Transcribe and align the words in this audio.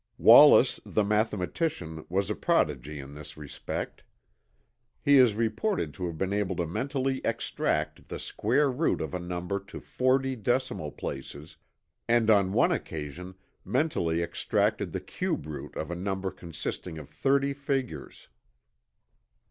Wallis 0.17 0.79
the 0.83 1.03
mathematician 1.03 2.07
was 2.09 2.31
a 2.31 2.35
prodigy 2.35 2.97
in 2.97 3.13
this 3.13 3.37
respect. 3.37 4.01
He 4.99 5.17
is 5.19 5.35
reported 5.35 5.93
to 5.93 6.07
have 6.07 6.17
been 6.17 6.33
able 6.33 6.55
to 6.55 6.65
mentally 6.65 7.21
extract 7.23 8.07
the 8.07 8.17
square 8.17 8.71
root 8.71 8.99
of 8.99 9.13
a 9.13 9.19
number 9.19 9.59
to 9.59 9.79
forty 9.79 10.35
decimal 10.35 10.91
places, 10.91 11.55
and 12.07 12.31
on 12.31 12.51
one 12.51 12.71
occasion 12.71 13.35
mentally 13.63 14.23
extracted 14.23 14.91
the 14.91 15.01
cube 15.01 15.45
root 15.45 15.75
of 15.75 15.91
a 15.91 15.95
number 15.95 16.31
consisting 16.31 16.97
of 16.97 17.07
thirty 17.07 17.53
figures. 17.53 18.27